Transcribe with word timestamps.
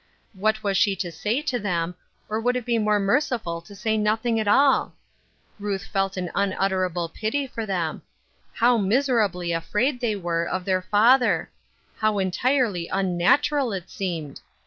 What 0.33 0.63
was 0.63 0.77
she 0.77 0.95
to 0.95 1.11
say 1.11 1.43
to 1.43 1.59
them, 1.59 1.93
or 2.27 2.39
would 2.39 2.55
it 2.55 2.65
be 2.65 2.79
more 2.79 2.99
merciful 2.99 3.61
to 3.61 3.75
say 3.75 3.97
nothing 3.97 4.39
at 4.39 4.47
all? 4.47 4.95
Ruth 5.59 5.85
felt 5.85 6.17
an 6.17 6.31
unutterable 6.33 7.07
pity 7.07 7.45
for 7.45 7.67
them. 7.67 8.01
How 8.53 8.79
miserably 8.79 9.51
afraid 9.51 9.99
they 9.99 10.15
were 10.15 10.43
of 10.47 10.65
their 10.65 10.81
father 10.81 11.51
I 11.51 11.99
How 12.01 12.17
entirely 12.17 12.87
unnatural 12.87 13.73
it 13.73 13.91
seemed 13.91 14.41